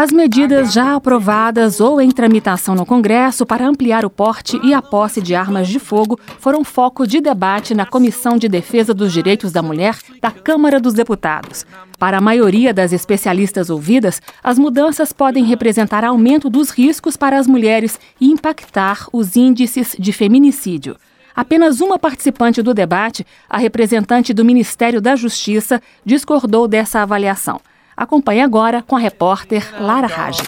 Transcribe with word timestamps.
As 0.00 0.12
medidas 0.12 0.72
já 0.72 0.94
aprovadas 0.94 1.80
ou 1.80 2.00
em 2.00 2.08
tramitação 2.12 2.72
no 2.76 2.86
Congresso 2.86 3.44
para 3.44 3.66
ampliar 3.66 4.04
o 4.04 4.10
porte 4.10 4.56
e 4.62 4.72
a 4.72 4.80
posse 4.80 5.20
de 5.20 5.34
armas 5.34 5.66
de 5.66 5.80
fogo 5.80 6.16
foram 6.38 6.62
foco 6.62 7.04
de 7.04 7.20
debate 7.20 7.74
na 7.74 7.84
Comissão 7.84 8.36
de 8.36 8.48
Defesa 8.48 8.94
dos 8.94 9.12
Direitos 9.12 9.50
da 9.50 9.60
Mulher 9.60 9.98
da 10.22 10.30
Câmara 10.30 10.78
dos 10.78 10.94
Deputados. 10.94 11.66
Para 11.98 12.18
a 12.18 12.20
maioria 12.20 12.72
das 12.72 12.92
especialistas 12.92 13.70
ouvidas, 13.70 14.22
as 14.40 14.56
mudanças 14.56 15.12
podem 15.12 15.44
representar 15.44 16.04
aumento 16.04 16.48
dos 16.48 16.70
riscos 16.70 17.16
para 17.16 17.36
as 17.36 17.48
mulheres 17.48 17.98
e 18.20 18.30
impactar 18.30 19.08
os 19.12 19.34
índices 19.34 19.96
de 19.98 20.12
feminicídio. 20.12 20.96
Apenas 21.34 21.80
uma 21.80 21.98
participante 21.98 22.62
do 22.62 22.72
debate, 22.72 23.26
a 23.50 23.58
representante 23.58 24.32
do 24.32 24.44
Ministério 24.44 25.00
da 25.00 25.16
Justiça, 25.16 25.82
discordou 26.04 26.68
dessa 26.68 27.00
avaliação. 27.00 27.60
Acompanhe 27.98 28.40
agora 28.40 28.80
com 28.80 28.94
a 28.94 28.98
repórter 29.00 29.74
Lara 29.82 30.06
Rage. 30.06 30.44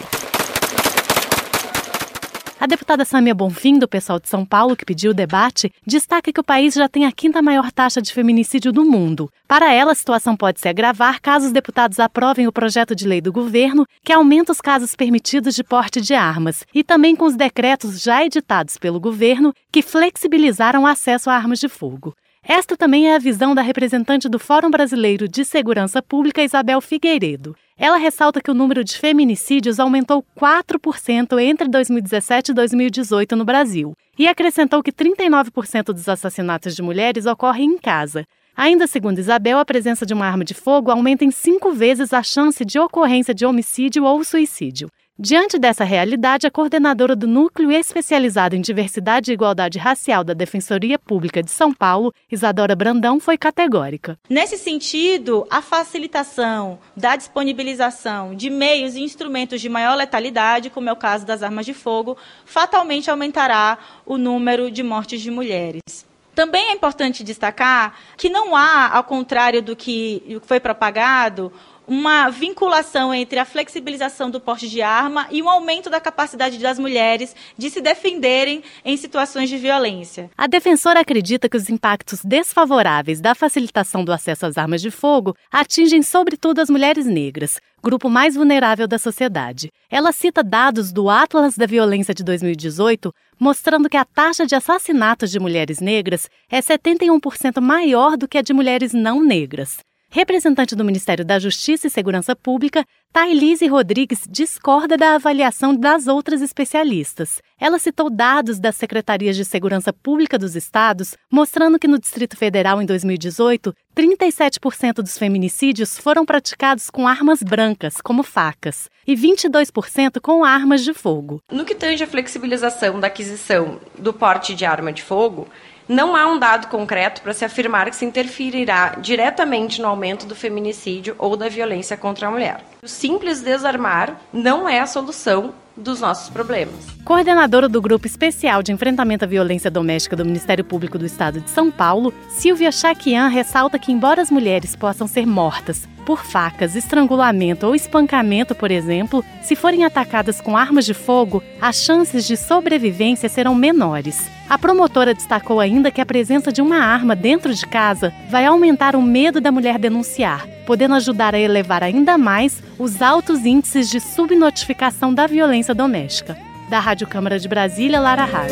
A 2.57 2.65
deputada 2.65 3.03
Samia 3.03 3.35
Bonfim, 3.35 3.77
do 3.77 3.89
pessoal 3.89 4.21
de 4.21 4.29
São 4.29 4.45
Paulo, 4.45 4.73
que 4.73 4.85
pediu 4.85 5.11
o 5.11 5.13
debate, 5.13 5.69
destaca 5.85 6.31
que 6.31 6.39
o 6.39 6.43
país 6.45 6.73
já 6.75 6.87
tem 6.87 7.05
a 7.05 7.11
quinta 7.11 7.41
maior 7.41 7.69
taxa 7.69 8.01
de 8.01 8.13
feminicídio 8.13 8.71
do 8.71 8.85
mundo. 8.85 9.29
Para 9.49 9.73
ela, 9.73 9.91
a 9.91 9.95
situação 9.95 10.37
pode 10.37 10.61
se 10.61 10.69
agravar 10.69 11.19
caso 11.19 11.47
os 11.47 11.51
deputados 11.51 11.99
aprovem 11.99 12.47
o 12.47 12.53
projeto 12.53 12.95
de 12.95 13.05
lei 13.05 13.19
do 13.19 13.33
governo 13.33 13.85
que 14.01 14.13
aumenta 14.13 14.53
os 14.53 14.61
casos 14.61 14.95
permitidos 14.95 15.53
de 15.53 15.61
porte 15.61 15.99
de 15.99 16.13
armas, 16.13 16.63
e 16.73 16.85
também 16.85 17.17
com 17.17 17.25
os 17.25 17.35
decretos 17.35 18.01
já 18.01 18.23
editados 18.23 18.77
pelo 18.77 18.97
governo 18.97 19.53
que 19.69 19.81
flexibilizaram 19.81 20.83
o 20.83 20.87
acesso 20.87 21.29
a 21.29 21.35
armas 21.35 21.59
de 21.59 21.67
fogo. 21.67 22.15
Esta 22.47 22.75
também 22.75 23.07
é 23.07 23.15
a 23.15 23.19
visão 23.19 23.53
da 23.53 23.61
representante 23.61 24.27
do 24.27 24.39
Fórum 24.39 24.71
Brasileiro 24.71 25.27
de 25.27 25.45
Segurança 25.45 26.01
Pública, 26.01 26.43
Isabel 26.43 26.81
Figueiredo. 26.81 27.55
Ela 27.77 27.97
ressalta 27.97 28.41
que 28.41 28.49
o 28.49 28.53
número 28.53 28.83
de 28.83 28.97
feminicídios 28.97 29.79
aumentou 29.79 30.25
4% 30.37 31.39
entre 31.39 31.67
2017 31.67 32.51
e 32.51 32.53
2018 32.55 33.35
no 33.35 33.45
Brasil 33.45 33.95
e 34.17 34.27
acrescentou 34.27 34.81
que 34.81 34.91
39% 34.91 35.93
dos 35.93 36.09
assassinatos 36.09 36.75
de 36.75 36.81
mulheres 36.81 37.27
ocorrem 37.27 37.73
em 37.73 37.77
casa. 37.77 38.25
Ainda 38.57 38.87
segundo 38.87 39.19
Isabel, 39.19 39.59
a 39.59 39.65
presença 39.65 40.05
de 40.05 40.13
uma 40.13 40.25
arma 40.25 40.43
de 40.43 40.55
fogo 40.55 40.91
aumenta 40.91 41.23
em 41.23 41.31
cinco 41.31 41.71
vezes 41.71 42.11
a 42.11 42.23
chance 42.23 42.65
de 42.65 42.79
ocorrência 42.79 43.33
de 43.33 43.45
homicídio 43.45 44.03
ou 44.03 44.23
suicídio. 44.23 44.89
Diante 45.19 45.59
dessa 45.59 45.83
realidade, 45.83 46.47
a 46.47 46.51
coordenadora 46.51 47.15
do 47.15 47.27
Núcleo 47.27 47.69
Especializado 47.69 48.55
em 48.55 48.61
Diversidade 48.61 49.29
e 49.29 49.33
Igualdade 49.33 49.77
Racial 49.77 50.23
da 50.23 50.33
Defensoria 50.33 50.97
Pública 50.97 51.43
de 51.43 51.51
São 51.51 51.73
Paulo, 51.73 52.13
Isadora 52.31 52.75
Brandão, 52.75 53.19
foi 53.19 53.37
categórica. 53.37 54.17
Nesse 54.29 54.57
sentido, 54.57 55.45
a 55.49 55.61
facilitação 55.61 56.79
da 56.95 57.17
disponibilização 57.17 58.33
de 58.33 58.49
meios 58.49 58.95
e 58.95 59.01
instrumentos 59.01 59.59
de 59.59 59.67
maior 59.67 59.95
letalidade, 59.95 60.69
como 60.69 60.89
é 60.89 60.93
o 60.93 60.95
caso 60.95 61.25
das 61.25 61.43
armas 61.43 61.65
de 61.65 61.73
fogo, 61.73 62.17
fatalmente 62.45 63.11
aumentará 63.11 63.77
o 64.05 64.17
número 64.17 64.71
de 64.71 64.81
mortes 64.81 65.21
de 65.21 65.29
mulheres. 65.29 66.09
Também 66.33 66.69
é 66.69 66.73
importante 66.73 67.23
destacar 67.23 67.99
que 68.15 68.29
não 68.29 68.55
há, 68.55 68.95
ao 68.95 69.03
contrário 69.03 69.61
do 69.61 69.75
que 69.75 70.41
foi 70.43 70.61
propagado, 70.61 71.51
uma 71.91 72.29
vinculação 72.29 73.13
entre 73.13 73.37
a 73.37 73.43
flexibilização 73.43 74.31
do 74.31 74.39
porte 74.39 74.69
de 74.69 74.81
arma 74.81 75.27
e 75.29 75.41
o 75.41 75.49
aumento 75.49 75.89
da 75.89 75.99
capacidade 75.99 76.57
das 76.57 76.79
mulheres 76.79 77.35
de 77.57 77.69
se 77.69 77.81
defenderem 77.81 78.63
em 78.85 78.95
situações 78.95 79.49
de 79.49 79.57
violência. 79.57 80.29
A 80.37 80.47
defensora 80.47 81.01
acredita 81.01 81.49
que 81.49 81.57
os 81.57 81.69
impactos 81.69 82.21
desfavoráveis 82.23 83.19
da 83.19 83.35
facilitação 83.35 84.05
do 84.05 84.13
acesso 84.13 84.45
às 84.45 84.57
armas 84.57 84.81
de 84.81 84.89
fogo 84.89 85.35
atingem 85.51 86.01
sobretudo 86.01 86.61
as 86.61 86.69
mulheres 86.69 87.05
negras, 87.05 87.59
grupo 87.83 88.09
mais 88.09 88.35
vulnerável 88.35 88.87
da 88.87 88.97
sociedade. 88.97 89.69
Ela 89.89 90.13
cita 90.13 90.41
dados 90.41 90.93
do 90.93 91.09
Atlas 91.09 91.57
da 91.57 91.65
Violência 91.65 92.13
de 92.13 92.23
2018, 92.23 93.13
mostrando 93.37 93.89
que 93.89 93.97
a 93.97 94.05
taxa 94.05 94.45
de 94.45 94.55
assassinatos 94.55 95.29
de 95.29 95.41
mulheres 95.41 95.81
negras 95.81 96.29
é 96.49 96.61
71% 96.61 97.59
maior 97.59 98.15
do 98.15 98.29
que 98.29 98.37
a 98.37 98.41
de 98.41 98.53
mulheres 98.53 98.93
não 98.93 99.21
negras. 99.21 99.79
Representante 100.13 100.75
do 100.75 100.83
Ministério 100.83 101.23
da 101.23 101.39
Justiça 101.39 101.87
e 101.87 101.89
Segurança 101.89 102.35
Pública, 102.35 102.83
Thailise 103.13 103.67
Rodrigues 103.67 104.21
discorda 104.29 104.95
da 104.95 105.15
avaliação 105.15 105.75
das 105.75 106.07
outras 106.07 106.41
especialistas. 106.41 107.41
Ela 107.59 107.77
citou 107.77 108.09
dados 108.09 108.57
das 108.57 108.77
Secretarias 108.77 109.35
de 109.35 109.43
Segurança 109.43 109.91
Pública 109.91 110.39
dos 110.39 110.55
estados, 110.55 111.17
mostrando 111.29 111.77
que 111.77 111.89
no 111.89 111.99
Distrito 111.99 112.37
Federal, 112.37 112.81
em 112.81 112.85
2018, 112.85 113.75
37% 113.93 114.93
dos 115.01 115.17
feminicídios 115.17 115.97
foram 115.97 116.25
praticados 116.25 116.89
com 116.89 117.05
armas 117.05 117.43
brancas, 117.43 117.95
como 118.01 118.23
facas, 118.23 118.89
e 119.05 119.13
22% 119.13 120.21
com 120.21 120.45
armas 120.45 120.81
de 120.81 120.93
fogo. 120.93 121.41
No 121.51 121.65
que 121.65 121.75
tange 121.75 122.05
a 122.05 122.07
flexibilização 122.07 122.97
da 122.97 123.07
aquisição 123.07 123.81
do 123.99 124.13
porte 124.13 124.55
de 124.55 124.63
arma 124.63 124.93
de 124.93 125.03
fogo, 125.03 125.49
não 125.91 126.15
há 126.15 126.25
um 126.25 126.39
dado 126.39 126.67
concreto 126.67 127.21
para 127.21 127.33
se 127.33 127.43
afirmar 127.43 127.89
que 127.89 127.95
se 127.97 128.05
interferirá 128.05 128.95
diretamente 129.01 129.81
no 129.81 129.89
aumento 129.89 130.25
do 130.25 130.33
feminicídio 130.33 131.15
ou 131.17 131.35
da 131.35 131.49
violência 131.49 131.97
contra 131.97 132.27
a 132.27 132.31
mulher. 132.31 132.63
O 132.83 132.87
simples 132.87 133.41
desarmar 133.41 134.19
não 134.33 134.67
é 134.67 134.79
a 134.79 134.87
solução 134.87 135.53
dos 135.77 136.01
nossos 136.01 136.31
problemas. 136.31 136.73
Coordenadora 137.05 137.69
do 137.69 137.79
Grupo 137.79 138.07
Especial 138.07 138.63
de 138.63 138.71
Enfrentamento 138.71 139.23
à 139.23 139.27
Violência 139.27 139.69
Doméstica 139.69 140.15
do 140.15 140.25
Ministério 140.25 140.63
Público 140.63 140.97
do 140.97 141.05
Estado 141.05 141.39
de 141.39 141.49
São 141.51 141.69
Paulo, 141.69 142.11
Silvia 142.29 142.71
Chaquian 142.71 143.27
ressalta 143.27 143.77
que, 143.77 143.91
embora 143.91 144.19
as 144.19 144.31
mulheres 144.31 144.75
possam 144.75 145.07
ser 145.07 145.27
mortas 145.27 145.87
por 146.07 146.25
facas, 146.25 146.75
estrangulamento 146.75 147.67
ou 147.67 147.75
espancamento, 147.75 148.55
por 148.55 148.71
exemplo, 148.71 149.23
se 149.43 149.55
forem 149.55 149.85
atacadas 149.85 150.41
com 150.41 150.57
armas 150.57 150.83
de 150.83 150.95
fogo, 150.95 151.43
as 151.61 151.75
chances 151.75 152.25
de 152.25 152.35
sobrevivência 152.35 153.29
serão 153.29 153.53
menores. 153.53 154.27
A 154.49 154.57
promotora 154.57 155.13
destacou 155.13 155.59
ainda 155.59 155.91
que 155.91 156.01
a 156.01 156.05
presença 156.05 156.51
de 156.51 156.61
uma 156.61 156.77
arma 156.77 157.15
dentro 157.15 157.53
de 157.53 157.65
casa 157.65 158.11
vai 158.29 158.45
aumentar 158.45 158.95
o 158.95 159.01
medo 159.01 159.39
da 159.39 159.51
mulher 159.51 159.77
denunciar, 159.77 160.47
podendo 160.65 160.95
ajudar 160.95 161.35
a 161.35 161.39
elevar 161.39 161.83
ainda 161.83 162.17
mais 162.17 162.61
os 162.81 162.99
altos 162.99 163.45
índices 163.45 163.87
de 163.91 163.99
subnotificação 163.99 165.13
da 165.13 165.27
violência 165.27 165.73
doméstica. 165.75 166.35
Da 166.67 166.79
Rádio 166.79 167.05
Câmara 167.05 167.37
de 167.37 167.47
Brasília, 167.47 167.99
Lara 167.99 168.25
Raj. 168.25 168.51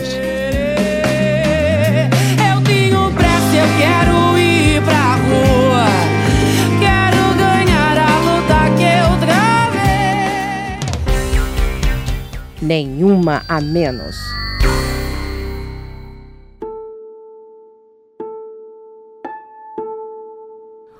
Eu 2.53 2.61
tenho 2.63 3.11
pressa, 3.13 3.55
eu 3.55 3.67
quero 3.79 4.37
ir 4.37 4.83
pra 4.83 5.15
rua. 5.15 5.59
nenhuma 12.61 13.41
a 13.47 13.59
menos. 13.59 14.38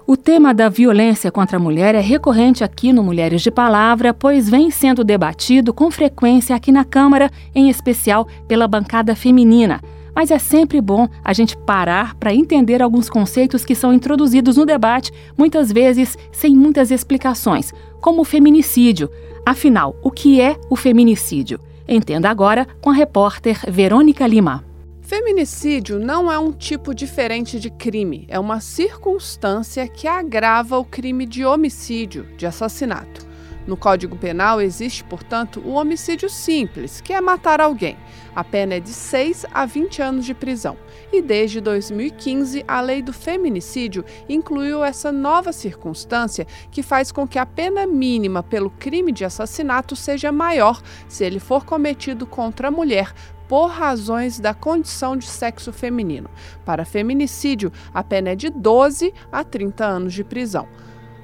O 0.10 0.18
tema 0.18 0.56
da 0.56 0.70
violência 0.70 1.32
contra 1.32 1.58
a 1.58 1.60
mulher 1.60 1.94
é 1.94 2.00
recorrente 2.00 2.64
aqui 2.64 2.92
no 2.92 3.04
Mulheres 3.04 3.44
de 3.44 3.52
Palavra, 3.52 4.12
pois 4.12 4.50
vem 4.50 4.72
sendo 4.72 5.04
debatido 5.04 5.72
com 5.72 5.92
frequência 5.92 6.56
aqui 6.56 6.72
na 6.72 6.84
Câmara, 6.84 7.30
em 7.54 7.70
especial 7.70 8.28
pela 8.48 8.68
bancada 8.68 9.16
feminina. 9.16 9.80
Mas 10.16 10.32
é 10.32 10.40
sempre 10.40 10.82
bom 10.82 11.08
a 11.24 11.32
gente 11.32 11.56
parar 11.56 12.16
para 12.16 12.34
entender 12.34 12.82
alguns 12.82 13.08
conceitos 13.08 13.64
que 13.64 13.76
são 13.76 13.94
introduzidos 13.94 14.58
no 14.58 14.66
debate, 14.66 15.12
muitas 15.38 15.72
vezes 15.72 16.18
sem 16.32 16.56
muitas 16.56 16.90
explicações, 16.90 17.72
como 18.02 18.24
o 18.24 18.26
feminicídio. 18.26 19.12
Afinal, 19.46 19.96
o 20.02 20.10
que 20.10 20.42
é 20.42 20.58
o 20.72 20.76
feminicídio? 20.76 21.60
Entenda 21.88 22.32
agora 22.32 22.68
com 22.82 22.90
a 22.90 22.94
repórter 22.94 23.60
Verônica 23.68 24.26
Lima. 24.26 24.69
Feminicídio 25.10 25.98
não 25.98 26.32
é 26.32 26.38
um 26.38 26.52
tipo 26.52 26.94
diferente 26.94 27.60
de 27.60 27.72
crime, 27.72 28.28
é 28.28 28.40
uma 28.40 28.60
circunstância 28.60 29.88
que 29.88 30.08
agrava 30.08 30.78
o 30.78 30.86
crime 30.86 31.26
de 31.26 31.44
homicídio, 31.44 32.28
de 32.38 32.46
assassinato. 32.46 33.28
No 33.66 33.76
Código 33.76 34.16
Penal 34.16 34.62
existe, 34.62 35.04
portanto, 35.04 35.64
o 35.66 35.72
homicídio 35.72 36.30
simples, 36.30 37.02
que 37.02 37.12
é 37.12 37.20
matar 37.20 37.60
alguém. 37.60 37.98
A 38.36 38.44
pena 38.44 38.76
é 38.76 38.80
de 38.80 38.92
6 38.92 39.48
a 39.52 39.66
20 39.66 40.00
anos 40.00 40.26
de 40.26 40.36
prisão. 40.36 40.78
E 41.12 41.24
desde 41.24 41.60
2015, 41.60 42.64
a 42.68 42.80
lei 42.80 43.02
do 43.02 43.12
feminicídio 43.12 44.06
incluiu 44.30 44.84
essa 44.84 45.12
nova 45.12 45.52
circunstância 45.52 46.46
que 46.70 46.84
faz 46.84 47.12
com 47.12 47.28
que 47.28 47.40
a 47.40 47.48
pena 47.48 47.88
mínima 47.88 48.44
pelo 48.44 48.70
crime 48.70 49.12
de 49.12 49.26
assassinato 49.26 49.96
seja 49.96 50.32
maior 50.32 50.80
se 51.08 51.26
ele 51.26 51.40
for 51.40 51.66
cometido 51.66 52.28
contra 52.28 52.68
a 52.68 52.72
mulher 52.72 53.12
por 53.50 53.68
razões 53.68 54.40
da 54.40 54.54
condição 54.54 55.18
de 55.18 55.26
sexo 55.26 55.74
feminino. 55.74 56.30
Para 56.64 56.86
feminicídio, 56.86 57.74
a 57.92 58.04
pena 58.04 58.30
é 58.30 58.36
de 58.36 58.50
12 58.52 59.12
a 59.32 59.44
30 59.44 59.84
anos 59.84 60.14
de 60.14 60.24
prisão. 60.24 60.68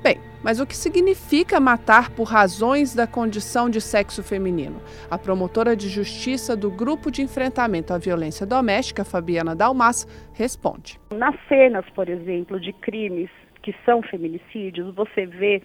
Bem, 0.04 0.20
Mas 0.44 0.60
o 0.60 0.68
que 0.68 0.78
significa 0.78 1.60
matar 1.60 2.12
por 2.12 2.26
razões 2.26 2.94
da 2.94 3.08
condição 3.08 3.68
de 3.68 3.82
sexo 3.82 4.22
feminino? 4.22 4.80
A 5.10 5.18
promotora 5.18 5.76
de 5.76 5.90
justiça 5.90 6.56
do 6.56 6.70
Grupo 6.70 7.10
de 7.10 7.24
Enfrentamento 7.24 7.92
à 7.92 7.98
Violência 7.98 8.46
Doméstica, 8.46 9.04
Fabiana 9.04 9.56
Dalmas, 9.56 10.08
responde. 10.34 11.00
Nas 11.12 11.36
cenas, 11.48 11.84
por 11.96 12.08
exemplo, 12.10 12.60
de 12.60 12.72
crimes 12.74 13.32
que 13.66 13.76
são 13.84 14.00
feminicídios, 14.04 14.94
você 14.94 15.26
vê 15.26 15.60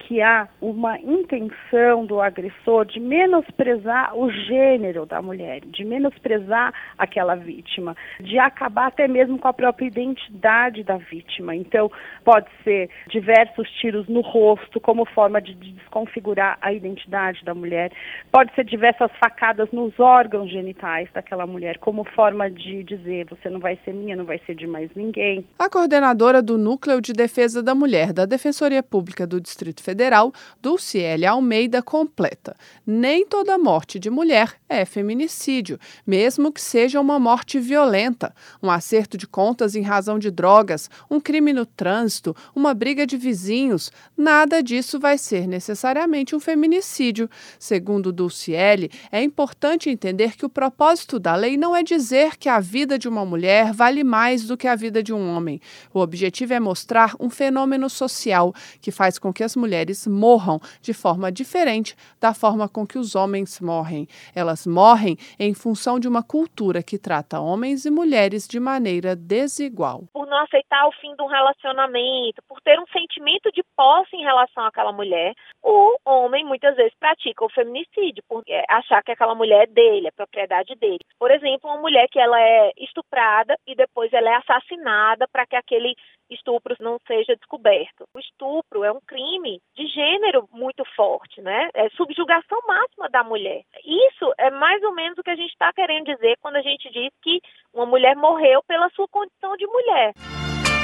que 0.00 0.20
há 0.20 0.48
uma 0.60 0.98
intenção 0.98 2.04
do 2.04 2.20
agressor 2.20 2.84
de 2.84 2.98
menosprezar 2.98 4.14
o 4.18 4.28
gênero 4.28 5.06
da 5.06 5.22
mulher, 5.22 5.60
de 5.64 5.84
menosprezar 5.84 6.74
aquela 6.98 7.36
vítima, 7.36 7.96
de 8.20 8.40
acabar 8.40 8.88
até 8.88 9.06
mesmo 9.06 9.38
com 9.38 9.46
a 9.46 9.52
própria 9.52 9.86
identidade 9.86 10.82
da 10.82 10.96
vítima. 10.96 11.54
Então, 11.54 11.90
pode 12.24 12.48
ser 12.64 12.90
diversos 13.08 13.70
tiros 13.80 14.08
no 14.08 14.20
rosto 14.20 14.80
como 14.80 15.06
forma 15.06 15.40
de 15.40 15.54
desconfigurar 15.54 16.58
a 16.60 16.72
identidade 16.72 17.44
da 17.44 17.54
mulher, 17.54 17.92
pode 18.32 18.52
ser 18.54 18.64
diversas 18.64 19.12
facadas 19.12 19.70
nos 19.70 19.98
órgãos 20.00 20.50
genitais 20.50 21.08
daquela 21.14 21.46
mulher 21.46 21.78
como 21.78 22.02
forma 22.02 22.50
de 22.50 22.82
dizer 22.82 23.26
você 23.30 23.48
não 23.48 23.60
vai 23.60 23.78
ser 23.84 23.94
minha, 23.94 24.16
não 24.16 24.24
vai 24.24 24.40
ser 24.44 24.56
de 24.56 24.66
mais 24.66 24.90
ninguém. 24.96 25.46
A 25.56 25.70
coordenadora 25.70 26.42
do 26.42 26.58
Núcleo 26.58 27.00
de 27.00 27.12
Defesa 27.12 27.43
da 27.62 27.74
Mulher 27.74 28.12
da 28.12 28.24
Defensoria 28.24 28.82
Pública 28.82 29.26
do 29.26 29.40
Distrito 29.40 29.82
Federal 29.82 29.94
Federal, 30.14 30.32
Dulciele 30.60 31.26
Almeida, 31.26 31.82
completa: 31.82 32.56
nem 32.86 33.26
toda 33.26 33.56
morte 33.58 33.98
de 33.98 34.10
mulher 34.10 34.54
é 34.74 34.84
feminicídio, 34.84 35.78
mesmo 36.06 36.52
que 36.52 36.60
seja 36.60 37.00
uma 37.00 37.18
morte 37.18 37.58
violenta, 37.58 38.34
um 38.62 38.70
acerto 38.70 39.16
de 39.16 39.26
contas 39.26 39.74
em 39.74 39.82
razão 39.82 40.18
de 40.18 40.30
drogas, 40.30 40.90
um 41.10 41.20
crime 41.20 41.52
no 41.52 41.64
trânsito, 41.64 42.34
uma 42.54 42.74
briga 42.74 43.06
de 43.06 43.16
vizinhos. 43.16 43.90
Nada 44.16 44.62
disso 44.62 44.98
vai 44.98 45.18
ser 45.18 45.46
necessariamente 45.46 46.34
um 46.34 46.40
feminicídio. 46.40 47.28
Segundo 47.58 48.12
Dulciele, 48.12 48.90
é 49.10 49.22
importante 49.22 49.90
entender 49.90 50.36
que 50.36 50.46
o 50.46 50.48
propósito 50.48 51.18
da 51.18 51.34
lei 51.34 51.56
não 51.56 51.74
é 51.74 51.82
dizer 51.82 52.36
que 52.36 52.48
a 52.48 52.60
vida 52.60 52.98
de 52.98 53.08
uma 53.08 53.24
mulher 53.24 53.72
vale 53.72 54.04
mais 54.04 54.44
do 54.44 54.56
que 54.56 54.68
a 54.68 54.76
vida 54.76 55.02
de 55.02 55.12
um 55.12 55.34
homem. 55.34 55.60
O 55.92 56.00
objetivo 56.00 56.52
é 56.52 56.60
mostrar 56.60 57.14
um 57.20 57.30
fenômeno 57.30 57.88
social 57.88 58.54
que 58.80 58.90
faz 58.90 59.18
com 59.18 59.32
que 59.32 59.44
as 59.44 59.56
mulheres 59.56 60.06
morram 60.06 60.60
de 60.80 60.92
forma 60.92 61.30
diferente 61.30 61.96
da 62.20 62.32
forma 62.34 62.68
com 62.68 62.86
que 62.86 62.98
os 62.98 63.14
homens 63.14 63.60
morrem. 63.60 64.08
Elas 64.34 64.63
morrem 64.66 65.16
em 65.38 65.54
função 65.54 65.98
de 65.98 66.08
uma 66.08 66.22
cultura 66.22 66.82
que 66.82 66.98
trata 66.98 67.40
homens 67.40 67.84
e 67.84 67.90
mulheres 67.90 68.46
de 68.46 68.60
maneira 68.60 69.16
desigual. 69.16 70.04
Por 70.12 70.26
não 70.26 70.38
aceitar 70.44 70.86
o 70.86 70.92
fim 70.92 71.14
de 71.14 71.22
um 71.22 71.26
relacionamento, 71.26 72.42
por 72.48 72.60
ter 72.60 72.78
um 72.78 72.86
sentimento 72.92 73.50
de 73.52 73.62
posse 73.76 74.16
em 74.16 74.22
relação 74.22 74.64
àquela 74.64 74.92
mulher, 74.92 75.34
o 75.62 75.96
homem 76.04 76.44
muitas 76.44 76.76
vezes 76.76 76.92
pratica 76.98 77.44
o 77.44 77.50
feminicídio, 77.50 78.22
por 78.28 78.42
achar 78.68 79.02
que 79.02 79.12
aquela 79.12 79.34
mulher 79.34 79.64
é 79.64 79.66
dele, 79.66 80.08
é 80.08 80.10
propriedade 80.10 80.74
dele. 80.74 81.00
Por 81.18 81.30
exemplo, 81.30 81.70
uma 81.70 81.80
mulher 81.80 82.06
que 82.10 82.18
ela 82.18 82.40
é 82.40 82.72
estuprada 82.78 83.56
e 83.66 83.74
depois 83.74 84.12
ela 84.12 84.30
é 84.30 84.34
assassinada 84.34 85.26
para 85.28 85.46
que 85.46 85.56
aquele 85.56 85.94
estupro 86.30 86.74
não 86.80 86.98
seja 87.06 87.36
descoberto. 87.36 88.04
O 88.14 88.18
estupro 88.18 88.84
é 88.84 88.92
um 88.92 89.00
crime 89.06 89.60
de 89.74 89.86
gênero 89.86 90.48
muito 90.52 90.84
forte, 90.96 91.40
né? 91.40 91.68
É 91.74 91.88
subjugação 91.90 92.58
máxima 92.66 93.08
da 93.08 93.22
mulher. 93.22 93.62
Isso 93.84 94.32
é 94.44 94.50
mais 94.50 94.82
ou 94.82 94.94
menos 94.94 95.16
o 95.16 95.22
que 95.22 95.30
a 95.30 95.36
gente 95.36 95.50
está 95.50 95.72
querendo 95.72 96.04
dizer 96.04 96.36
quando 96.40 96.56
a 96.56 96.62
gente 96.62 96.90
diz 96.92 97.10
que 97.22 97.40
uma 97.72 97.86
mulher 97.86 98.14
morreu 98.14 98.62
pela 98.68 98.90
sua 98.90 99.08
condição 99.08 99.56
de 99.56 99.66
mulher. 99.66 100.12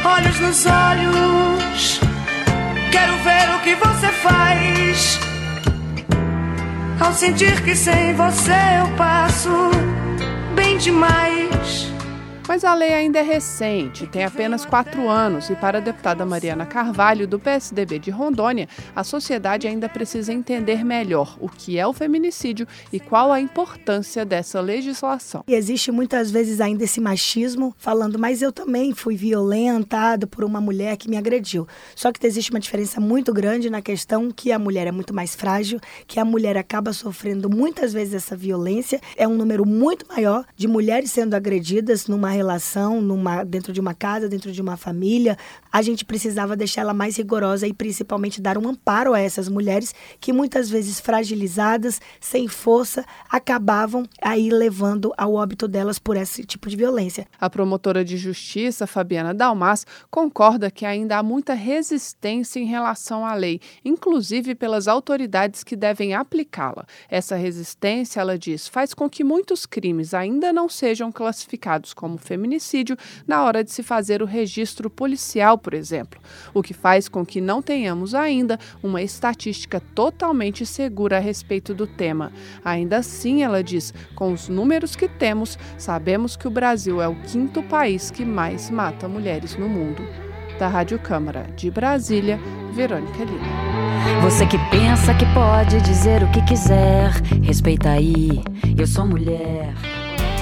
Olhos 0.03 0.41
nos 0.41 0.65
olhos, 0.65 2.01
quero 2.91 3.13
ver 3.23 3.55
o 3.55 3.63
que 3.63 3.75
você 3.75 4.09
faz. 4.23 5.21
Ao 7.05 7.13
sentir 7.13 7.63
que 7.63 7.75
sem 7.75 8.15
você 8.15 8.53
eu 8.81 8.97
passo 8.97 9.51
bem 10.55 10.79
demais. 10.79 12.00
Mas 12.49 12.65
a 12.65 12.75
lei 12.75 12.93
ainda 12.93 13.21
é 13.21 13.23
recente, 13.23 14.07
tem 14.07 14.25
apenas 14.25 14.67
quatro 14.67 15.09
anos, 15.09 15.49
e 15.51 15.55
para 15.55 15.79
a 15.79 15.81
deputada 15.81 16.27
Mariana 16.27 16.67
Carvalho, 16.67 17.27
do 17.29 17.39
PSDB 17.39 17.99
de 17.99 18.11
Rondônia, 18.11 18.69
a 18.95 19.05
sociedade 19.05 19.69
ainda 19.69 19.89
precisa 19.89 20.33
entender 20.33 20.85
melhor 20.85 21.37
o 21.41 21.49
que 21.49 21.79
é 21.79 21.87
o 21.87 21.93
feminicídio 21.93 22.67
e 22.93 22.99
qual 22.99 23.33
a 23.33 23.41
importância 23.41 24.25
dessa 24.25 24.61
legislação. 24.61 25.45
E 25.47 25.55
existe 25.55 25.93
muitas 25.93 26.31
vezes 26.31 26.61
ainda 26.61 26.85
esse 26.85 27.01
machismo 27.01 27.75
falando, 27.79 28.19
mas 28.19 28.43
eu 28.43 28.51
também 28.51 28.93
fui 28.93 29.15
violentado 29.15 30.27
por 30.27 30.43
uma 30.45 30.61
mulher 30.61 30.97
que 30.97 31.09
me 31.09 31.17
agrediu. 31.17 31.69
Só 31.95 32.11
que 32.11 32.27
existe 32.27 32.51
uma 32.51 32.61
diferença 32.61 33.01
muito 33.01 33.33
grande 33.33 33.71
na 33.71 33.81
questão 33.81 34.31
que 34.31 34.51
a 34.51 34.59
mulher 34.59 34.87
é 34.87 34.93
muito 34.93 35.15
mais 35.15 35.35
frágil, 35.35 35.81
que 36.07 36.19
a 36.19 36.25
mulher 36.25 36.57
acaba 36.57 36.93
sofrendo 36.93 37.49
muitas 37.49 37.93
vezes 37.93 38.15
essa 38.15 38.37
violência. 38.37 39.01
É 39.17 39.29
um 39.29 39.35
número 39.35 39.65
muito 39.65 40.07
maior 40.09 40.45
de 40.57 40.67
mulheres 40.67 41.13
sendo 41.13 41.35
agredidas 41.35 42.07
numa 42.07 42.40
relação, 42.41 43.01
numa, 43.01 43.45
dentro 43.45 43.73
de 43.73 43.81
uma 43.81 43.95
casa, 43.95 44.29
dentro 44.29 44.51
de 44.51 44.61
uma 44.63 44.77
família, 44.77 45.37
a 45.73 45.83
gente 45.83 46.05
precisava 46.05 46.57
deixar 46.57 46.83
ela 46.83 46.95
mais 46.95 47.17
rigorosa 47.17 47.67
e 47.67 47.73
principalmente 47.73 48.41
dar 48.41 48.59
um 48.59 48.69
amparo 48.69 49.15
a 49.15 49.21
essas 49.21 49.49
mulheres 49.49 49.95
que 50.21 50.33
muitas 50.33 50.69
vezes 50.69 51.01
fragilizadas, 51.01 52.01
sem 52.21 52.49
força, 52.49 53.05
acabavam 53.29 54.05
aí 54.21 54.51
levando 54.51 55.13
ao 55.17 55.35
óbito 55.35 55.69
delas 55.69 55.99
por 55.99 56.17
esse 56.17 56.45
tipo 56.45 56.69
de 56.69 56.77
violência. 56.77 57.27
A 57.41 57.49
promotora 57.49 58.05
de 58.05 58.17
justiça, 58.17 58.87
Fabiana 58.87 59.35
Dalmas, 59.35 59.87
concorda 60.11 60.71
que 60.71 60.85
ainda 60.85 61.19
há 61.19 61.23
muita 61.23 61.55
resistência 61.55 62.59
em 62.59 62.67
relação 62.67 63.25
à 63.25 63.35
lei, 63.35 63.61
inclusive 63.85 64.55
pelas 64.55 64.89
autoridades 64.89 65.63
que 65.63 65.77
devem 65.77 66.15
aplicá-la. 66.15 66.87
Essa 67.09 67.37
resistência, 67.37 68.21
ela 68.21 68.39
diz, 68.39 68.67
faz 68.67 68.95
com 68.95 69.09
que 69.09 69.23
muitos 69.23 69.67
crimes 69.67 70.15
ainda 70.15 70.53
não 70.53 70.69
sejam 70.69 71.13
classificados 71.13 71.95
como 71.95 72.19
feminicídio 72.19 72.97
na 73.27 73.45
hora 73.45 73.63
de 73.63 73.71
se 73.71 73.83
fazer 73.83 74.23
o 74.23 74.27
registro 74.27 74.91
policial, 74.91 75.59
por 75.61 75.75
exemplo, 75.75 76.21
o 76.53 76.63
que 76.63 76.75
faz 76.75 77.09
com 77.09 77.25
que 77.25 77.41
não 77.41 77.63
tenhamos 77.63 78.15
ainda 78.15 78.59
uma 78.83 79.03
estatística 79.03 79.81
totalmente 79.95 80.67
segura 80.67 81.19
a 81.19 81.21
respeito 81.21 81.75
do 81.75 81.87
tema. 81.87 82.33
Ainda 82.65 82.99
assim, 82.99 83.43
ela 83.43 83.63
diz, 83.63 83.95
com 84.15 84.33
os 84.33 84.49
números 84.49 84.97
que 84.97 85.09
temos, 85.09 85.59
sabemos 85.79 86.37
que 86.37 86.49
o 86.49 86.51
Brasil 86.51 87.01
é 87.01 87.09
o 87.09 87.15
quinto 87.23 87.63
país 87.63 88.11
que 88.11 88.25
mais 88.25 88.71
mata 88.71 89.09
mulheres 89.09 89.57
no 89.57 89.69
mundo. 89.69 90.03
Da 90.59 90.69
Rádio 90.69 90.99
Câmara 90.99 91.47
de 91.57 91.71
Brasília, 91.71 92.39
Verônica 92.73 93.25
Lima. 93.25 94.21
Você 94.23 94.47
que 94.47 94.59
pensa 94.71 95.15
que 95.15 95.25
pode 95.33 95.81
dizer 95.81 96.23
o 96.23 96.31
que 96.31 96.43
quiser, 96.45 97.13
respeita 97.43 97.91
aí, 97.91 98.43
eu 98.77 98.87
sou 98.87 99.07
mulher. 99.07 99.75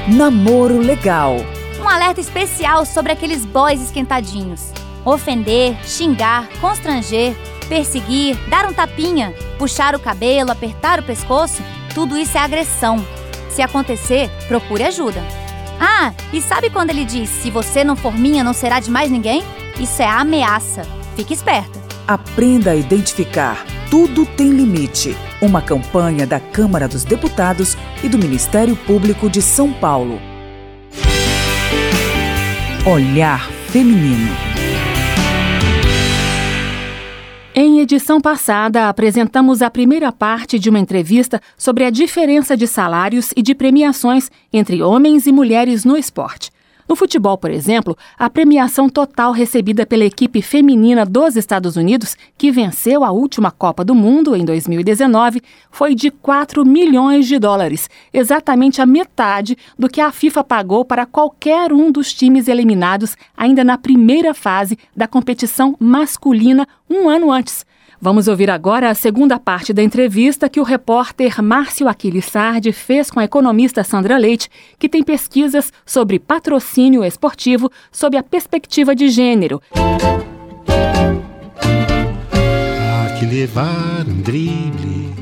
Namoro 0.09 0.79
legal 0.79 1.37
um 1.81 1.89
alerta 1.89 2.21
especial 2.21 2.85
sobre 2.85 3.13
aqueles 3.13 3.47
boys 3.47 3.81
esquentadinhos. 3.81 4.73
Ofender, 5.05 5.77
xingar, 5.85 6.49
constranger, 6.61 7.35
perseguir, 7.69 8.37
dar 8.49 8.67
um 8.67 8.73
tapinha, 8.73 9.33
puxar 9.59 9.95
o 9.95 10.01
cabelo, 10.01 10.51
apertar 10.51 11.01
o 11.01 11.03
pescoço, 11.03 11.63
tudo 11.95 12.17
isso 12.17 12.37
é 12.37 12.41
agressão. 12.41 13.05
Se 13.51 13.63
acontecer, 13.63 14.31
procure 14.47 14.85
ajuda. 14.85 15.23
Ah, 15.81 16.13
e 16.33 16.41
sabe 16.41 16.71
quando 16.71 16.91
ele 16.91 17.05
diz: 17.05 17.29
se 17.29 17.51
você 17.51 17.85
não 17.85 17.97
for 17.97 18.15
minha, 18.15 18.43
não 18.43 18.53
será 18.53 18.81
de 18.81 18.91
mais 18.91 19.11
ninguém? 19.11 19.43
Isso 19.79 20.03
é 20.03 20.07
ameaça. 20.07 20.83
Fique 21.17 21.35
esperta. 21.35 21.79
Aprenda 22.07 22.71
a 22.71 22.77
identificar. 22.77 23.65
Tudo 23.91 24.25
tem 24.25 24.51
limite. 24.51 25.17
Uma 25.41 25.63
campanha 25.63 26.27
da 26.27 26.41
Câmara 26.41 26.89
dos 26.89 27.05
Deputados 27.05 27.77
e 28.03 28.09
do 28.09 28.19
Ministério 28.19 28.75
Público 28.75 29.29
de 29.31 29.41
São 29.43 29.73
Paulo. 29.73 30.21
Olhar 32.87 33.49
Feminino. 33.71 34.58
Edição 37.89 38.21
passada, 38.21 38.87
apresentamos 38.87 39.63
a 39.63 39.71
primeira 39.71 40.13
parte 40.13 40.59
de 40.59 40.69
uma 40.69 40.79
entrevista 40.79 41.41
sobre 41.57 41.85
a 41.85 41.91
diferença 41.91 42.55
de 42.55 42.67
salários 42.67 43.33
e 43.35 43.41
de 43.41 43.55
premiações 43.55 44.31
entre 44.53 44.83
homens 44.83 45.27
e 45.27 45.33
mulheres 45.33 45.87
no 45.87 45.97
esporte. 45.97 46.51
No 46.87 46.95
futebol, 46.95 47.39
por 47.39 47.51
exemplo, 47.51 47.97
a 48.19 48.29
premiação 48.29 48.91
total 48.91 49.33
recebida 49.33 49.87
pela 49.87 50.05
equipe 50.05 50.43
feminina 50.43 51.07
dos 51.07 51.35
Estados 51.35 51.77
Unidos, 51.77 52.15
que 52.37 52.51
venceu 52.51 53.05
a 53.05 53.11
última 53.11 53.51
Copa 53.51 53.83
do 53.83 53.95
Mundo 53.95 54.37
em 54.37 54.45
2019, 54.45 55.41
foi 55.71 55.95
de 55.95 56.11
4 56.11 56.67
milhões 56.67 57.27
de 57.27 57.39
dólares, 57.39 57.89
exatamente 58.13 58.83
a 58.83 58.87
metade 58.87 59.57
do 59.79 59.89
que 59.89 60.03
a 60.03 60.13
FIFA 60.13 60.45
pagou 60.45 60.85
para 60.85 61.07
qualquer 61.07 61.73
um 61.73 61.91
dos 61.91 62.13
times 62.13 62.49
eliminados 62.49 63.17
ainda 63.35 63.65
na 63.65 63.79
primeira 63.79 64.35
fase 64.35 64.79
da 64.95 65.07
competição 65.07 65.75
masculina 65.81 66.69
um 66.91 67.09
ano 67.09 67.33
antes. 67.33 67.67
Vamos 68.01 68.29
ouvir 68.29 68.49
agora 68.49 68.91
a 68.91 68.95
segunda 68.95 69.41
parte 69.41 69.73
da 69.73 69.83
entrevista 69.83 70.49
que 70.49 70.61
o 70.61 70.63
repórter 70.63 71.43
Márcio 71.43 71.89
Aquiles 71.89 72.27
Sardi 72.27 72.71
fez 72.71 73.11
com 73.11 73.19
a 73.19 73.25
economista 73.25 73.83
Sandra 73.83 74.17
Leite, 74.17 74.49
que 74.79 74.89
tem 74.89 75.03
pesquisas 75.03 75.73
sobre 75.85 76.21
patrocínio 76.21 77.05
esportivo 77.05 77.71
sob 77.91 78.17
a 78.17 78.23
perspectiva 78.23 78.95
de 78.95 79.09
gênero. 79.09 79.61
que 83.19 83.27
levar 83.27 84.07
um 84.07 84.21
drible 84.23 85.13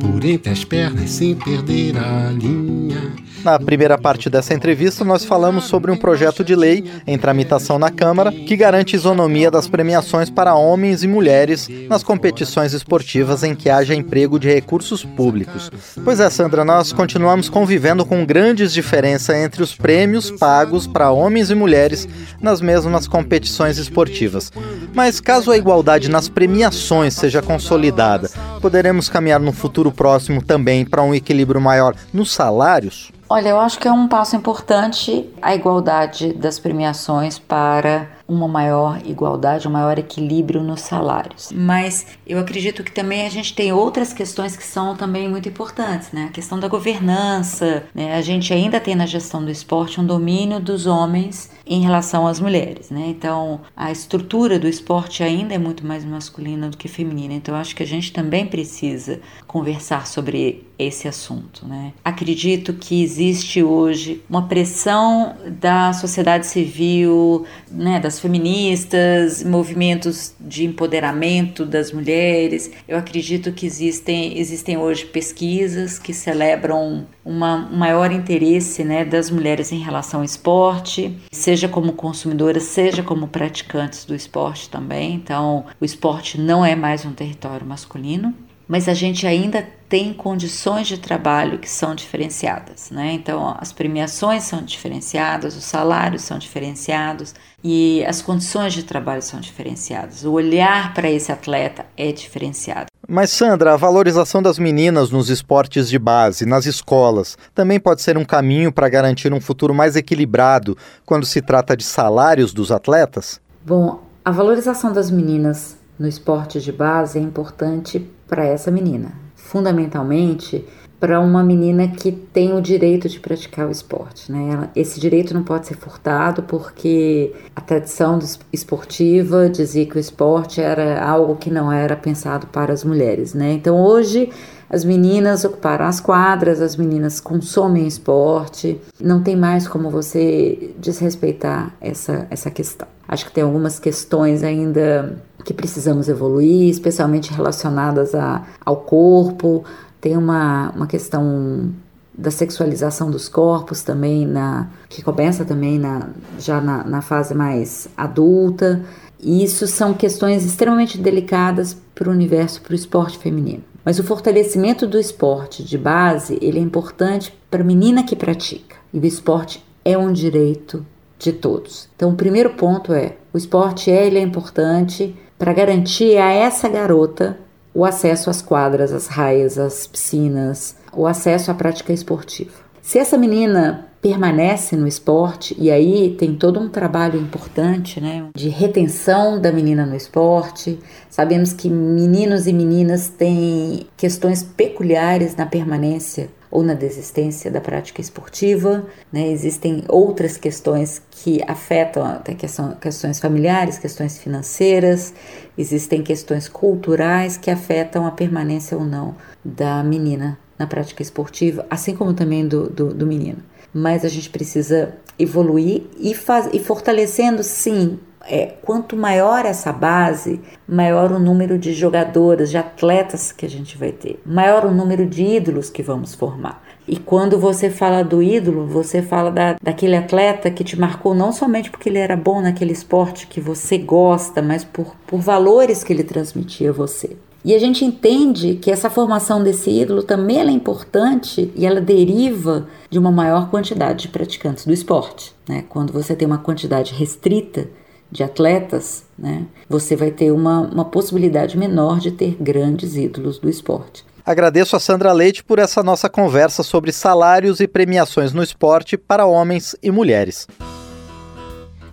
por 0.00 0.24
entre 0.24 0.50
as 0.50 0.64
pernas 0.64 1.08
sem 1.08 1.36
perder 1.36 1.96
a 1.96 2.32
linha. 2.32 3.12
Na 3.44 3.58
primeira 3.58 3.98
parte 3.98 4.30
dessa 4.30 4.54
entrevista, 4.54 5.04
nós 5.04 5.22
falamos 5.22 5.64
sobre 5.64 5.90
um 5.90 5.98
projeto 5.98 6.42
de 6.42 6.56
lei 6.56 6.82
em 7.06 7.18
tramitação 7.18 7.78
na 7.78 7.90
Câmara 7.90 8.32
que 8.32 8.56
garante 8.56 8.96
isonomia 8.96 9.50
das 9.50 9.68
premiações 9.68 10.30
para 10.30 10.54
homens 10.54 11.02
e 11.02 11.06
mulheres 11.06 11.68
nas 11.86 12.02
competições 12.02 12.72
esportivas 12.72 13.42
em 13.42 13.54
que 13.54 13.68
haja 13.68 13.94
emprego 13.94 14.38
de 14.38 14.48
recursos 14.48 15.04
públicos. 15.04 15.70
Pois 16.02 16.20
é, 16.20 16.30
Sandra, 16.30 16.64
nós 16.64 16.90
continuamos 16.90 17.50
convivendo 17.50 18.06
com 18.06 18.24
grandes 18.24 18.72
diferenças 18.72 19.36
entre 19.36 19.62
os 19.62 19.74
prêmios 19.74 20.30
pagos 20.30 20.86
para 20.86 21.10
homens 21.10 21.50
e 21.50 21.54
mulheres 21.54 22.08
nas 22.40 22.62
mesmas 22.62 23.06
competições 23.06 23.76
esportivas. 23.76 24.50
Mas 24.94 25.20
caso 25.20 25.50
a 25.50 25.58
igualdade 25.58 26.08
nas 26.08 26.30
premiações 26.30 27.12
seja 27.12 27.42
consolidada, 27.42 28.30
poderemos 28.62 29.10
caminhar 29.10 29.40
no 29.40 29.52
futuro 29.52 29.92
próximo 29.92 30.42
também 30.42 30.86
para 30.86 31.02
um 31.02 31.14
equilíbrio 31.14 31.60
maior 31.60 31.94
nos 32.10 32.32
salários? 32.32 33.12
Olha, 33.34 33.48
eu 33.48 33.58
acho 33.58 33.80
que 33.80 33.88
é 33.88 33.90
um 33.90 34.06
passo 34.06 34.36
importante 34.36 35.28
a 35.42 35.56
igualdade 35.56 36.32
das 36.32 36.60
premiações 36.60 37.36
para 37.36 38.06
uma 38.26 38.48
maior 38.48 39.00
igualdade, 39.04 39.68
um 39.68 39.70
maior 39.70 39.98
equilíbrio 39.98 40.62
nos 40.62 40.80
salários. 40.80 41.52
Mas 41.54 42.06
eu 42.26 42.38
acredito 42.38 42.82
que 42.82 42.90
também 42.90 43.26
a 43.26 43.30
gente 43.30 43.54
tem 43.54 43.72
outras 43.72 44.12
questões 44.12 44.56
que 44.56 44.64
são 44.64 44.96
também 44.96 45.28
muito 45.28 45.48
importantes, 45.48 46.10
né? 46.12 46.26
A 46.28 46.32
questão 46.32 46.58
da 46.58 46.68
governança, 46.68 47.84
né? 47.94 48.14
A 48.14 48.22
gente 48.22 48.52
ainda 48.52 48.80
tem 48.80 48.94
na 48.94 49.06
gestão 49.06 49.44
do 49.44 49.50
esporte 49.50 50.00
um 50.00 50.06
domínio 50.06 50.58
dos 50.58 50.86
homens 50.86 51.50
em 51.66 51.80
relação 51.80 52.26
às 52.26 52.40
mulheres, 52.40 52.90
né? 52.90 53.06
Então, 53.08 53.60
a 53.76 53.90
estrutura 53.90 54.58
do 54.58 54.68
esporte 54.68 55.22
ainda 55.22 55.54
é 55.54 55.58
muito 55.58 55.86
mais 55.86 56.04
masculina 56.04 56.68
do 56.68 56.76
que 56.76 56.88
feminina. 56.88 57.34
Então, 57.34 57.54
acho 57.54 57.74
que 57.74 57.82
a 57.82 57.86
gente 57.86 58.12
também 58.12 58.46
precisa 58.46 59.20
conversar 59.46 60.06
sobre 60.06 60.66
esse 60.78 61.06
assunto, 61.06 61.66
né? 61.66 61.92
Acredito 62.04 62.72
que 62.72 63.02
existe 63.02 63.62
hoje 63.62 64.22
uma 64.28 64.48
pressão 64.48 65.36
da 65.60 65.92
sociedade 65.92 66.46
civil, 66.46 67.46
né, 67.70 68.00
das 68.00 68.13
feministas, 68.20 69.42
movimentos 69.42 70.34
de 70.40 70.64
empoderamento 70.64 71.64
das 71.64 71.92
mulheres. 71.92 72.70
Eu 72.86 72.98
acredito 72.98 73.52
que 73.52 73.66
existem 73.66 74.38
existem 74.38 74.76
hoje 74.76 75.04
pesquisas 75.06 75.98
que 75.98 76.12
celebram 76.12 77.06
uma, 77.24 77.68
um 77.70 77.76
maior 77.76 78.12
interesse, 78.12 78.84
né, 78.84 79.04
das 79.04 79.30
mulheres 79.30 79.72
em 79.72 79.78
relação 79.78 80.20
ao 80.20 80.24
esporte, 80.24 81.16
seja 81.32 81.68
como 81.68 81.92
consumidoras, 81.92 82.64
seja 82.64 83.02
como 83.02 83.28
praticantes 83.28 84.04
do 84.04 84.14
esporte 84.14 84.68
também. 84.68 85.14
Então, 85.14 85.64
o 85.80 85.84
esporte 85.84 86.40
não 86.40 86.64
é 86.64 86.74
mais 86.74 87.04
um 87.04 87.12
território 87.12 87.66
masculino 87.66 88.34
mas 88.66 88.88
a 88.88 88.94
gente 88.94 89.26
ainda 89.26 89.66
tem 89.88 90.12
condições 90.12 90.88
de 90.88 90.98
trabalho 90.98 91.58
que 91.58 91.68
são 91.68 91.94
diferenciadas, 91.94 92.90
né? 92.90 93.12
Então, 93.12 93.54
as 93.60 93.72
premiações 93.72 94.44
são 94.44 94.62
diferenciadas, 94.62 95.56
os 95.56 95.64
salários 95.64 96.22
são 96.22 96.38
diferenciados 96.38 97.34
e 97.62 98.04
as 98.06 98.20
condições 98.22 98.72
de 98.72 98.82
trabalho 98.82 99.22
são 99.22 99.38
diferenciadas. 99.38 100.24
O 100.24 100.32
olhar 100.32 100.94
para 100.94 101.10
esse 101.10 101.30
atleta 101.30 101.86
é 101.96 102.10
diferenciado. 102.10 102.86
Mas, 103.06 103.30
Sandra, 103.30 103.74
a 103.74 103.76
valorização 103.76 104.42
das 104.42 104.58
meninas 104.58 105.10
nos 105.10 105.28
esportes 105.28 105.88
de 105.88 105.98
base, 105.98 106.46
nas 106.46 106.64
escolas, 106.64 107.36
também 107.54 107.78
pode 107.78 108.00
ser 108.00 108.16
um 108.16 108.24
caminho 108.24 108.72
para 108.72 108.88
garantir 108.88 109.32
um 109.32 109.40
futuro 109.40 109.74
mais 109.74 109.94
equilibrado 109.94 110.76
quando 111.04 111.26
se 111.26 111.42
trata 111.42 111.76
de 111.76 111.84
salários 111.84 112.54
dos 112.54 112.72
atletas? 112.72 113.40
Bom, 113.64 114.02
a 114.24 114.30
valorização 114.30 114.90
das 114.90 115.10
meninas 115.10 115.76
no 115.98 116.08
esporte 116.08 116.60
de 116.60 116.72
base 116.72 117.18
é 117.18 117.22
importante 117.22 118.10
para 118.34 118.46
essa 118.46 118.68
menina, 118.68 119.12
fundamentalmente 119.36 120.66
para 121.04 121.20
uma 121.20 121.44
menina 121.44 121.86
que 121.86 122.10
tem 122.10 122.54
o 122.54 122.62
direito 122.62 123.10
de 123.10 123.20
praticar 123.20 123.68
o 123.68 123.70
esporte. 123.70 124.32
Né? 124.32 124.70
Esse 124.74 124.98
direito 124.98 125.34
não 125.34 125.42
pode 125.42 125.66
ser 125.66 125.76
furtado 125.76 126.42
porque 126.44 127.30
a 127.54 127.60
tradição 127.60 128.18
esportiva 128.50 129.50
dizia 129.50 129.84
que 129.84 129.98
o 129.98 130.00
esporte 130.00 130.62
era 130.62 131.04
algo 131.04 131.36
que 131.36 131.50
não 131.50 131.70
era 131.70 131.94
pensado 131.94 132.46
para 132.46 132.72
as 132.72 132.82
mulheres. 132.82 133.34
Né? 133.34 133.52
Então 133.52 133.78
hoje 133.78 134.30
as 134.70 134.82
meninas 134.82 135.44
ocuparam 135.44 135.84
as 135.84 136.00
quadras, 136.00 136.62
as 136.62 136.74
meninas 136.74 137.20
consomem 137.20 137.86
esporte, 137.86 138.80
não 138.98 139.22
tem 139.22 139.36
mais 139.36 139.68
como 139.68 139.90
você 139.90 140.74
desrespeitar 140.78 141.76
essa, 141.82 142.26
essa 142.30 142.50
questão. 142.50 142.88
Acho 143.06 143.26
que 143.26 143.32
tem 143.32 143.44
algumas 143.44 143.78
questões 143.78 144.42
ainda 144.42 145.22
que 145.44 145.52
precisamos 145.52 146.08
evoluir, 146.08 146.70
especialmente 146.70 147.30
relacionadas 147.30 148.14
a, 148.14 148.46
ao 148.64 148.78
corpo. 148.78 149.62
Tem 150.04 150.18
uma, 150.18 150.70
uma 150.76 150.86
questão 150.86 151.72
da 152.12 152.30
sexualização 152.30 153.10
dos 153.10 153.26
corpos 153.26 153.82
também, 153.82 154.26
na, 154.26 154.68
que 154.86 155.00
começa 155.00 155.46
também 155.46 155.78
na, 155.78 156.10
já 156.38 156.60
na, 156.60 156.84
na 156.84 157.00
fase 157.00 157.34
mais 157.34 157.88
adulta. 157.96 158.84
E 159.18 159.42
isso 159.42 159.66
são 159.66 159.94
questões 159.94 160.44
extremamente 160.44 160.98
delicadas 160.98 161.74
para 161.94 162.10
o 162.10 162.12
universo, 162.12 162.60
para 162.60 162.72
o 162.72 162.74
esporte 162.74 163.16
feminino. 163.16 163.64
Mas 163.82 163.98
o 163.98 164.04
fortalecimento 164.04 164.86
do 164.86 164.98
esporte 164.98 165.64
de 165.64 165.78
base, 165.78 166.38
ele 166.42 166.58
é 166.58 166.62
importante 166.62 167.34
para 167.50 167.62
a 167.62 167.66
menina 167.66 168.02
que 168.02 168.14
pratica. 168.14 168.76
E 168.92 168.98
o 168.98 169.06
esporte 169.06 169.64
é 169.82 169.96
um 169.96 170.12
direito 170.12 170.84
de 171.18 171.32
todos. 171.32 171.88
Então, 171.96 172.10
o 172.10 172.14
primeiro 172.14 172.50
ponto 172.50 172.92
é: 172.92 173.16
o 173.32 173.38
esporte 173.38 173.90
é, 173.90 174.06
ele 174.06 174.18
é 174.18 174.22
importante 174.22 175.16
para 175.38 175.54
garantir 175.54 176.18
a 176.18 176.30
essa 176.30 176.68
garota 176.68 177.38
o 177.74 177.84
acesso 177.84 178.30
às 178.30 178.40
quadras, 178.40 178.92
às 178.92 179.08
raias, 179.08 179.58
às 179.58 179.86
piscinas, 179.86 180.76
o 180.92 181.06
acesso 181.06 181.50
à 181.50 181.54
prática 181.54 181.92
esportiva. 181.92 182.52
Se 182.80 182.98
essa 182.98 183.18
menina 183.18 183.88
permanece 184.04 184.76
no 184.76 184.86
esporte, 184.86 185.56
e 185.58 185.70
aí 185.70 186.14
tem 186.18 186.34
todo 186.34 186.60
um 186.60 186.68
trabalho 186.68 187.18
importante 187.18 188.02
né, 188.02 188.26
de 188.36 188.50
retenção 188.50 189.40
da 189.40 189.50
menina 189.50 189.86
no 189.86 189.96
esporte. 189.96 190.78
Sabemos 191.08 191.54
que 191.54 191.70
meninos 191.70 192.46
e 192.46 192.52
meninas 192.52 193.08
têm 193.08 193.86
questões 193.96 194.42
peculiares 194.42 195.34
na 195.36 195.46
permanência 195.46 196.28
ou 196.54 196.62
na 196.62 196.72
desistência 196.72 197.50
da 197.50 197.60
prática 197.60 198.00
esportiva. 198.00 198.86
Né? 199.12 199.28
Existem 199.28 199.84
outras 199.88 200.36
questões 200.36 201.02
que 201.10 201.42
afetam 201.48 202.04
até 202.04 202.32
questões 202.32 203.18
familiares, 203.18 203.76
questões 203.76 204.16
financeiras, 204.16 205.12
existem 205.58 206.02
questões 206.02 206.48
culturais 206.48 207.36
que 207.36 207.50
afetam 207.50 208.06
a 208.06 208.12
permanência 208.12 208.78
ou 208.78 208.84
não 208.84 209.16
da 209.44 209.82
menina 209.82 210.38
na 210.56 210.68
prática 210.68 211.02
esportiva, 211.02 211.66
assim 211.68 211.96
como 211.96 212.14
também 212.14 212.46
do, 212.46 212.70
do, 212.70 212.94
do 212.94 213.04
menino. 213.04 213.38
Mas 213.72 214.04
a 214.04 214.08
gente 214.08 214.30
precisa 214.30 214.94
evoluir 215.18 215.82
e, 215.98 216.14
faz, 216.14 216.48
e 216.52 216.60
fortalecendo, 216.60 217.42
sim, 217.42 217.98
é, 218.26 218.54
quanto 218.62 218.96
maior 218.96 219.44
essa 219.44 219.72
base, 219.72 220.40
maior 220.66 221.12
o 221.12 221.18
número 221.18 221.58
de 221.58 221.72
jogadoras, 221.72 222.50
de 222.50 222.56
atletas 222.56 223.32
que 223.32 223.44
a 223.46 223.50
gente 223.50 223.76
vai 223.76 223.92
ter, 223.92 224.20
maior 224.24 224.64
o 224.64 224.70
número 224.70 225.06
de 225.06 225.24
ídolos 225.24 225.70
que 225.70 225.82
vamos 225.82 226.14
formar. 226.14 226.62
E 226.86 226.98
quando 226.98 227.38
você 227.38 227.70
fala 227.70 228.02
do 228.02 228.22
ídolo, 228.22 228.66
você 228.66 229.00
fala 229.00 229.30
da, 229.30 229.56
daquele 229.62 229.96
atleta 229.96 230.50
que 230.50 230.62
te 230.62 230.78
marcou 230.78 231.14
não 231.14 231.32
somente 231.32 231.70
porque 231.70 231.88
ele 231.88 231.98
era 231.98 232.16
bom 232.16 232.42
naquele 232.42 232.72
esporte 232.72 233.26
que 233.26 233.40
você 233.40 233.78
gosta, 233.78 234.42
mas 234.42 234.64
por, 234.64 234.94
por 235.06 235.20
valores 235.20 235.82
que 235.82 235.92
ele 235.92 236.04
transmitia 236.04 236.70
a 236.70 236.74
você. 236.74 237.16
E 237.42 237.54
a 237.54 237.58
gente 237.58 237.84
entende 237.84 238.54
que 238.54 238.70
essa 238.70 238.88
formação 238.88 239.42
desse 239.42 239.70
ídolo 239.70 240.02
também 240.02 240.40
é 240.40 240.50
importante 240.50 241.52
e 241.54 241.66
ela 241.66 241.80
deriva 241.80 242.66
de 242.88 242.98
uma 242.98 243.12
maior 243.12 243.50
quantidade 243.50 244.02
de 244.02 244.08
praticantes 244.08 244.64
do 244.64 244.72
esporte. 244.72 245.34
Né? 245.46 245.64
Quando 245.68 245.92
você 245.92 246.16
tem 246.16 246.26
uma 246.26 246.38
quantidade 246.38 246.94
restrita, 246.94 247.68
de 248.10 248.22
atletas, 248.22 249.04
né, 249.18 249.44
você 249.68 249.96
vai 249.96 250.10
ter 250.10 250.30
uma, 250.30 250.60
uma 250.60 250.84
possibilidade 250.84 251.58
menor 251.58 251.98
de 251.98 252.10
ter 252.10 252.36
grandes 252.40 252.96
ídolos 252.96 253.38
do 253.38 253.48
esporte. 253.48 254.04
Agradeço 254.24 254.74
a 254.74 254.80
Sandra 254.80 255.12
Leite 255.12 255.44
por 255.44 255.58
essa 255.58 255.82
nossa 255.82 256.08
conversa 256.08 256.62
sobre 256.62 256.92
salários 256.92 257.60
e 257.60 257.68
premiações 257.68 258.32
no 258.32 258.42
esporte 258.42 258.96
para 258.96 259.26
homens 259.26 259.76
e 259.82 259.90
mulheres. 259.90 260.46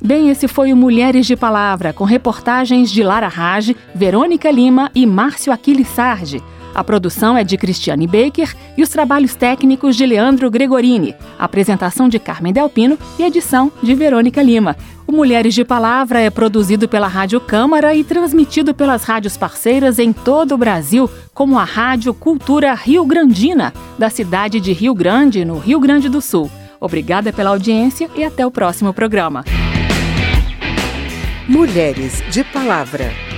Bem, 0.03 0.29
esse 0.29 0.47
foi 0.47 0.73
o 0.73 0.77
Mulheres 0.77 1.27
de 1.27 1.35
Palavra, 1.35 1.93
com 1.93 2.05
reportagens 2.05 2.89
de 2.89 3.03
Lara 3.03 3.27
Rage, 3.27 3.75
Verônica 3.93 4.49
Lima 4.49 4.89
e 4.95 5.05
Márcio 5.05 5.53
Aquiles 5.53 5.87
Sardi. 5.89 6.41
A 6.73 6.83
produção 6.83 7.37
é 7.37 7.43
de 7.43 7.57
Cristiane 7.57 8.07
Baker 8.07 8.55
e 8.77 8.81
os 8.81 8.89
trabalhos 8.89 9.35
técnicos 9.35 9.95
de 9.95 10.05
Leandro 10.05 10.49
Gregorini. 10.49 11.13
A 11.37 11.45
apresentação 11.45 12.07
de 12.07 12.17
Carmen 12.17 12.53
Delpino 12.53 12.97
e 13.19 13.23
edição 13.23 13.71
de 13.83 13.93
Verônica 13.93 14.41
Lima. 14.41 14.75
O 15.11 15.13
Mulheres 15.13 15.53
de 15.53 15.65
Palavra 15.65 16.21
é 16.21 16.29
produzido 16.29 16.87
pela 16.87 17.05
Rádio 17.05 17.41
Câmara 17.41 17.93
e 17.93 18.01
transmitido 18.01 18.73
pelas 18.73 19.03
rádios 19.03 19.35
parceiras 19.35 19.99
em 19.99 20.13
todo 20.13 20.53
o 20.53 20.57
Brasil, 20.57 21.09
como 21.33 21.59
a 21.59 21.65
Rádio 21.65 22.13
Cultura 22.13 22.73
Rio 22.73 23.03
Grandina, 23.05 23.73
da 23.99 24.09
cidade 24.09 24.61
de 24.61 24.71
Rio 24.71 24.95
Grande, 24.95 25.43
no 25.43 25.57
Rio 25.57 25.81
Grande 25.81 26.07
do 26.07 26.21
Sul. 26.21 26.49
Obrigada 26.79 27.33
pela 27.33 27.49
audiência 27.49 28.09
e 28.15 28.23
até 28.23 28.47
o 28.47 28.51
próximo 28.51 28.93
programa. 28.93 29.43
Mulheres 31.45 32.23
de 32.31 32.45
Palavra. 32.45 33.30